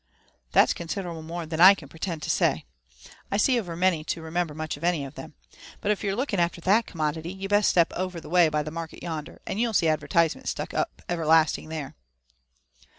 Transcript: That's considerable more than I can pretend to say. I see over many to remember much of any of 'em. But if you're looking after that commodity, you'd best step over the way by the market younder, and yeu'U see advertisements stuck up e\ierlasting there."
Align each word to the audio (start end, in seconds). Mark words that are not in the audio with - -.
That's 0.51 0.73
considerable 0.73 1.21
more 1.21 1.45
than 1.45 1.59
I 1.59 1.75
can 1.75 1.87
pretend 1.87 2.23
to 2.23 2.29
say. 2.31 2.65
I 3.29 3.37
see 3.37 3.59
over 3.59 3.75
many 3.75 4.03
to 4.05 4.21
remember 4.23 4.55
much 4.55 4.75
of 4.75 4.83
any 4.83 5.05
of 5.05 5.19
'em. 5.19 5.35
But 5.79 5.91
if 5.91 6.03
you're 6.03 6.15
looking 6.15 6.39
after 6.39 6.59
that 6.61 6.87
commodity, 6.87 7.31
you'd 7.31 7.49
best 7.49 7.69
step 7.69 7.93
over 7.93 8.19
the 8.19 8.27
way 8.27 8.49
by 8.49 8.63
the 8.63 8.71
market 8.71 9.03
younder, 9.03 9.37
and 9.45 9.59
yeu'U 9.61 9.73
see 9.75 9.87
advertisements 9.87 10.49
stuck 10.49 10.73
up 10.73 11.03
e\ierlasting 11.07 11.67
there." 11.69 11.93